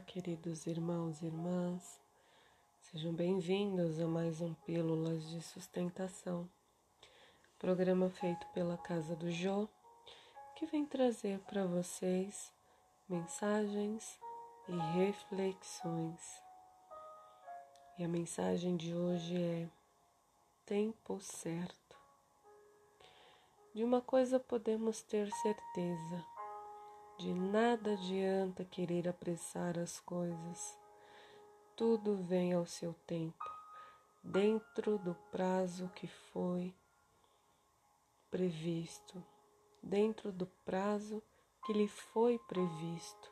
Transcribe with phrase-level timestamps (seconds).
[0.00, 2.00] Olá, queridos irmãos e irmãs,
[2.80, 6.48] sejam bem-vindos a mais um Pílulas de Sustentação,
[7.58, 9.68] programa feito pela Casa do Jô,
[10.56, 12.50] que vem trazer para vocês
[13.10, 14.18] mensagens
[14.68, 16.42] e reflexões.
[17.98, 19.68] E a mensagem de hoje é
[20.64, 21.96] Tempo Certo.
[23.74, 26.39] De uma coisa podemos ter certeza
[27.20, 30.78] de nada adianta querer apressar as coisas.
[31.76, 33.44] Tudo vem ao seu tempo,
[34.24, 36.74] dentro do prazo que foi
[38.30, 39.22] previsto,
[39.82, 41.22] dentro do prazo
[41.66, 43.30] que lhe foi previsto.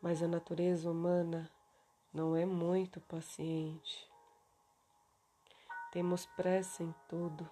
[0.00, 1.50] Mas a natureza humana
[2.14, 4.10] não é muito paciente.
[5.92, 7.46] Temos pressa em tudo.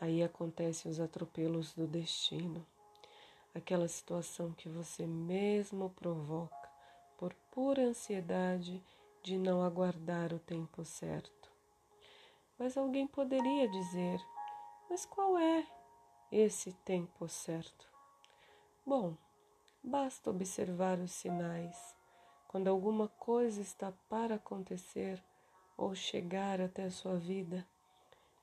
[0.00, 2.66] Aí acontecem os atropelos do destino
[3.54, 6.70] aquela situação que você mesmo provoca
[7.18, 8.82] por pura ansiedade
[9.22, 11.50] de não aguardar o tempo certo.
[12.58, 14.20] Mas alguém poderia dizer:
[14.88, 15.66] mas qual é
[16.32, 17.88] esse tempo certo?
[18.84, 19.16] Bom,
[19.82, 21.94] basta observar os sinais.
[22.48, 25.22] Quando alguma coisa está para acontecer
[25.76, 27.66] ou chegar até sua vida,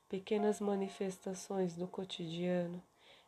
[0.08, 2.82] pequenas manifestações do cotidiano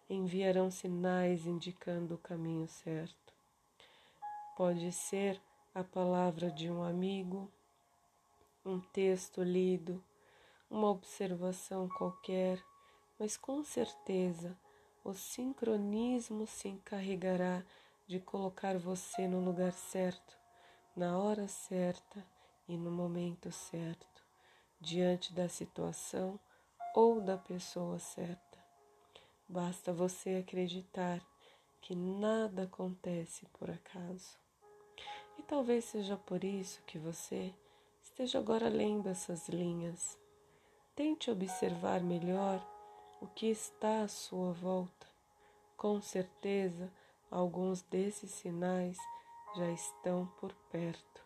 [0.09, 3.33] enviarão sinais indicando o caminho certo.
[4.57, 5.39] Pode ser
[5.73, 7.49] a palavra de um amigo,
[8.65, 10.03] um texto lido,
[10.69, 12.61] uma observação qualquer,
[13.17, 14.57] mas com certeza
[15.03, 17.63] o sincronismo se encarregará
[18.07, 20.37] de colocar você no lugar certo,
[20.95, 22.25] na hora certa
[22.67, 24.23] e no momento certo,
[24.81, 26.39] diante da situação
[26.95, 28.48] ou da pessoa certa.
[29.51, 31.19] Basta você acreditar
[31.81, 34.37] que nada acontece por acaso.
[35.39, 37.51] E talvez seja por isso que você
[38.03, 40.15] esteja agora lendo essas linhas.
[40.95, 42.63] Tente observar melhor
[43.19, 45.07] o que está à sua volta.
[45.75, 46.93] Com certeza,
[47.31, 48.99] alguns desses sinais
[49.55, 51.25] já estão por perto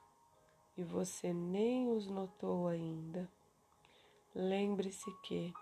[0.77, 3.29] e você nem os notou ainda.
[4.33, 5.53] Lembre-se que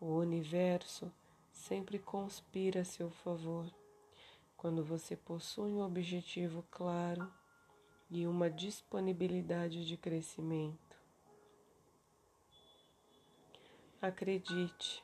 [0.00, 1.12] o universo
[1.52, 3.72] sempre conspira a seu favor
[4.56, 7.30] quando você possui um objetivo claro
[8.10, 10.96] e uma disponibilidade de crescimento.
[14.00, 15.02] Acredite,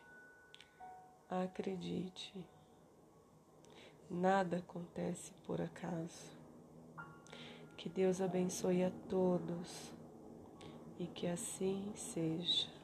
[1.28, 2.44] acredite,
[4.10, 6.36] nada acontece por acaso.
[7.76, 9.92] Que Deus abençoe a todos
[10.98, 12.77] e que assim seja.